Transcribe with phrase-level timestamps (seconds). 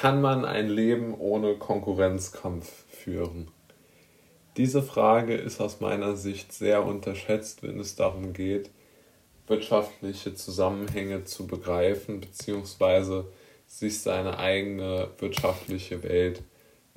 [0.00, 3.48] Kann man ein Leben ohne Konkurrenzkampf führen?
[4.56, 8.70] Diese Frage ist aus meiner Sicht sehr unterschätzt, wenn es darum geht,
[9.46, 13.26] wirtschaftliche Zusammenhänge zu begreifen, beziehungsweise
[13.66, 16.44] sich seine eigene wirtschaftliche Welt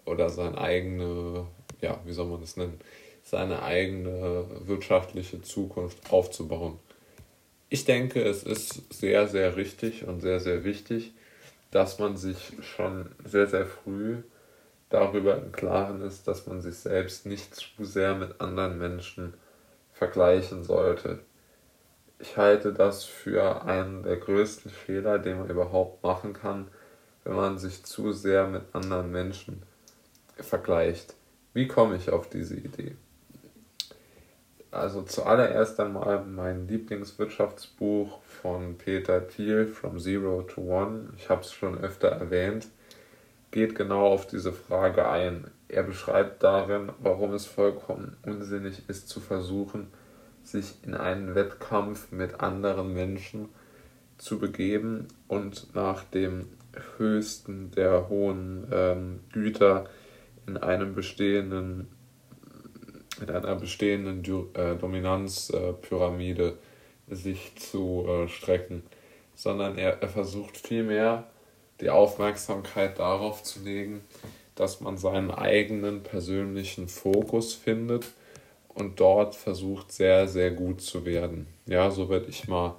[0.06, 1.48] oder seine eigene,
[1.82, 2.80] ja, wie soll man das nennen,
[3.22, 6.80] seine eigene wirtschaftliche Zukunft aufzubauen.
[7.68, 11.12] Ich denke, es ist sehr, sehr richtig und sehr, sehr wichtig,
[11.74, 14.22] dass man sich schon sehr, sehr früh
[14.90, 19.34] darüber im Klaren ist, dass man sich selbst nicht zu sehr mit anderen Menschen
[19.92, 21.20] vergleichen sollte.
[22.20, 26.68] Ich halte das für einen der größten Fehler, den man überhaupt machen kann,
[27.24, 29.64] wenn man sich zu sehr mit anderen Menschen
[30.38, 31.16] vergleicht.
[31.54, 32.96] Wie komme ich auf diese Idee?
[34.74, 41.10] Also zuallererst einmal mein Lieblingswirtschaftsbuch von Peter Thiel, From Zero to One.
[41.16, 42.68] Ich habe es schon öfter erwähnt,
[43.52, 45.46] geht genau auf diese Frage ein.
[45.68, 49.90] Er beschreibt darin, warum es vollkommen unsinnig ist zu versuchen,
[50.44, 53.50] sich in einen Wettkampf mit anderen Menschen
[54.18, 56.48] zu begeben und nach dem
[56.98, 59.86] höchsten der hohen ähm, Güter
[60.48, 61.90] in einem bestehenden
[63.20, 66.58] mit einer bestehenden äh, Dominanzpyramide
[67.10, 68.84] sich zu äh, strecken,
[69.36, 71.26] sondern er, er versucht vielmehr
[71.82, 74.02] die Aufmerksamkeit darauf zu legen,
[74.56, 78.06] dass man seinen eigenen persönlichen Fokus findet
[78.70, 81.48] und dort versucht sehr, sehr gut zu werden.
[81.66, 82.76] Ja, so werde ich mal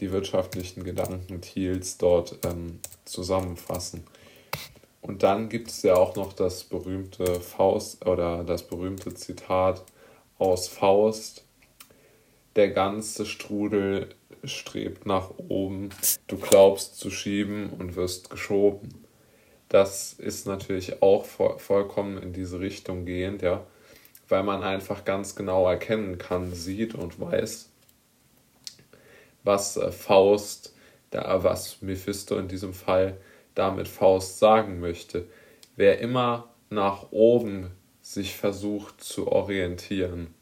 [0.00, 4.04] die wirtschaftlichen Gedanken Thiels dort ähm, zusammenfassen.
[5.06, 9.84] Und dann gibt es ja auch noch das berühmte Faust oder das berühmte Zitat
[10.36, 11.44] aus Faust.
[12.56, 14.08] Der ganze Strudel
[14.42, 15.90] strebt nach oben,
[16.26, 19.04] du glaubst zu schieben und wirst geschoben.
[19.68, 23.64] Das ist natürlich auch vollkommen in diese Richtung gehend, ja,
[24.28, 27.70] weil man einfach ganz genau erkennen kann, sieht und weiß,
[29.44, 30.74] was äh, Faust,
[31.12, 33.18] was Mephisto in diesem Fall
[33.56, 35.26] damit Faust sagen möchte.
[35.74, 40.32] Wer immer nach oben sich versucht zu orientieren,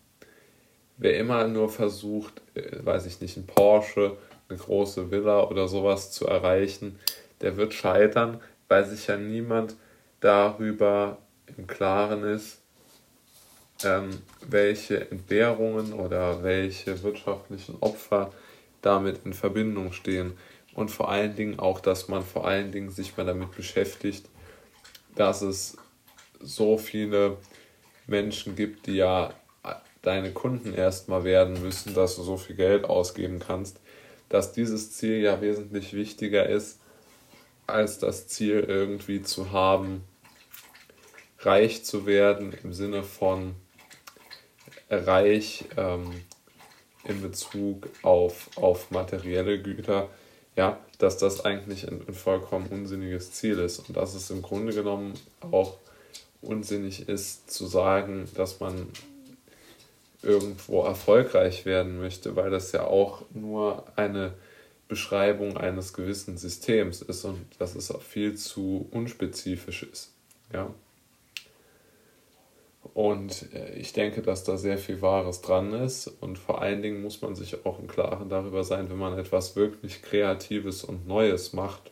[0.98, 6.12] wer immer nur versucht, äh, weiß ich nicht, ein Porsche, eine große Villa oder sowas
[6.12, 6.98] zu erreichen,
[7.40, 9.76] der wird scheitern, weil sich ja niemand
[10.20, 11.18] darüber
[11.56, 12.60] im Klaren ist,
[13.84, 14.10] ähm,
[14.48, 18.32] welche Entbehrungen oder welche wirtschaftlichen Opfer
[18.82, 20.34] damit in Verbindung stehen
[20.74, 24.26] und vor allen Dingen auch, dass man vor allen Dingen sich mal damit beschäftigt,
[25.14, 25.76] dass es
[26.40, 27.38] so viele
[28.06, 29.32] Menschen gibt, die ja
[30.02, 33.80] deine Kunden erstmal werden müssen, dass du so viel Geld ausgeben kannst,
[34.28, 36.80] dass dieses Ziel ja wesentlich wichtiger ist,
[37.66, 40.04] als das Ziel irgendwie zu haben,
[41.38, 43.54] reich zu werden im Sinne von
[44.90, 46.10] reich ähm,
[47.04, 50.08] in Bezug auf, auf materielle Güter,
[50.56, 54.72] ja, dass das eigentlich ein, ein vollkommen unsinniges Ziel ist und dass es im Grunde
[54.72, 55.76] genommen auch
[56.42, 58.88] unsinnig ist zu sagen, dass man
[60.22, 64.34] irgendwo erfolgreich werden möchte, weil das ja auch nur eine
[64.88, 70.12] Beschreibung eines gewissen Systems ist und dass es auch viel zu unspezifisch ist.
[70.52, 70.72] Ja.
[72.94, 76.06] Und äh, ich denke, dass da sehr viel Wahres dran ist.
[76.06, 79.56] Und vor allen Dingen muss man sich auch im Klaren darüber sein, wenn man etwas
[79.56, 81.90] wirklich Kreatives und Neues macht,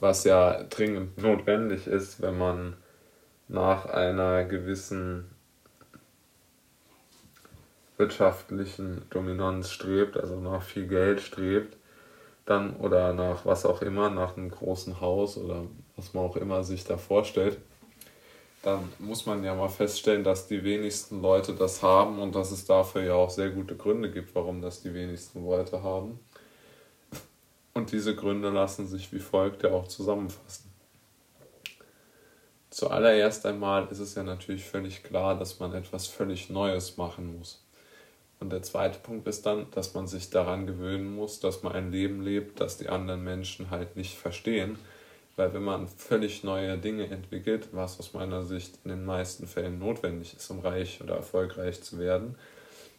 [0.00, 2.76] was ja dringend notwendig ist, wenn man
[3.48, 5.30] nach einer gewissen
[7.98, 11.76] wirtschaftlichen Dominanz strebt, also nach viel Geld strebt,
[12.46, 15.64] dann oder nach was auch immer, nach einem großen Haus oder
[15.96, 17.58] was man auch immer sich da vorstellt
[18.66, 22.64] dann muss man ja mal feststellen, dass die wenigsten Leute das haben und dass es
[22.64, 26.18] dafür ja auch sehr gute Gründe gibt, warum das die wenigsten Leute haben.
[27.74, 30.68] Und diese Gründe lassen sich wie folgt ja auch zusammenfassen.
[32.70, 37.64] Zuallererst einmal ist es ja natürlich völlig klar, dass man etwas völlig Neues machen muss.
[38.40, 41.92] Und der zweite Punkt ist dann, dass man sich daran gewöhnen muss, dass man ein
[41.92, 44.76] Leben lebt, das die anderen Menschen halt nicht verstehen
[45.36, 49.78] weil wenn man völlig neue Dinge entwickelt, was aus meiner Sicht in den meisten Fällen
[49.78, 52.36] notwendig ist, um reich oder erfolgreich zu werden,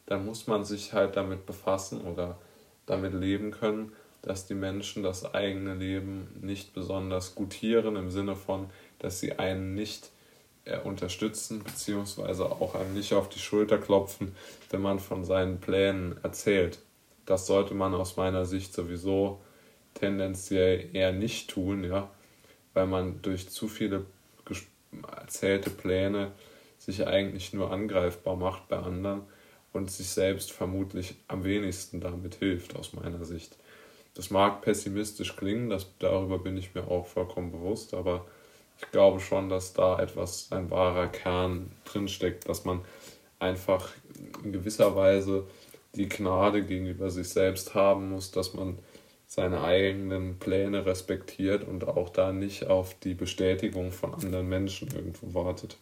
[0.06, 2.38] dann muss man sich halt damit befassen oder
[2.86, 3.92] damit leben können,
[4.22, 8.69] dass die Menschen das eigene Leben nicht besonders gutieren im Sinne von,
[9.00, 10.12] dass sie einen nicht
[10.66, 14.36] äh, unterstützen, beziehungsweise auch einem nicht auf die Schulter klopfen,
[14.69, 16.80] wenn man von seinen Plänen erzählt.
[17.25, 19.42] Das sollte man aus meiner Sicht sowieso
[19.94, 22.10] tendenziell eher nicht tun, ja,
[22.77, 24.06] weil man durch zu viele
[25.19, 26.31] erzählte Pläne
[26.77, 29.24] sich eigentlich nur angreifbar macht bei anderen
[29.74, 33.57] und sich selbst vermutlich am wenigsten damit hilft, aus meiner Sicht.
[34.13, 38.27] Das mag pessimistisch klingen, das, darüber bin ich mir auch vollkommen bewusst, aber
[38.79, 42.81] ich glaube schon, dass da etwas, ein wahrer Kern drinsteckt, dass man
[43.39, 43.89] einfach
[44.44, 45.47] in gewisser Weise
[45.95, 48.77] die Gnade gegenüber sich selbst haben muss, dass man
[49.27, 55.33] seine eigenen Pläne respektiert und auch da nicht auf die Bestätigung von anderen Menschen irgendwo
[55.33, 55.77] wartet.